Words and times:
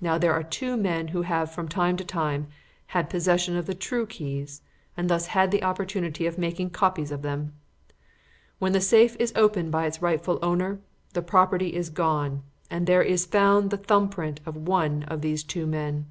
Now 0.00 0.16
there 0.16 0.32
are 0.32 0.42
two 0.42 0.74
men 0.78 1.08
who 1.08 1.20
have, 1.20 1.52
from 1.52 1.68
time 1.68 1.98
to 1.98 2.02
time, 2.02 2.46
had 2.96 3.10
possession 3.10 3.58
of 3.58 3.66
the 3.66 3.74
true 3.74 4.06
keys, 4.06 4.62
and 4.96 5.10
thus 5.10 5.26
had 5.26 5.50
the 5.50 5.62
opportunity 5.62 6.26
of 6.26 6.38
making 6.38 6.70
copies 6.70 7.12
of 7.12 7.20
them. 7.20 7.52
When 8.58 8.72
the 8.72 8.80
safe 8.80 9.16
is 9.20 9.34
opened 9.36 9.70
by 9.70 9.84
its 9.84 10.00
rightful 10.00 10.38
owner, 10.40 10.80
the 11.12 11.20
property 11.20 11.74
is 11.74 11.90
gone, 11.90 12.42
and 12.70 12.86
there 12.86 13.02
is 13.02 13.26
found 13.26 13.68
the 13.68 13.76
print 13.76 14.40
of 14.40 14.44
the 14.46 14.54
thumb 14.54 14.62
of 14.62 14.66
one 14.66 15.02
of 15.02 15.20
these 15.20 15.44
two 15.44 15.66
men. 15.66 16.06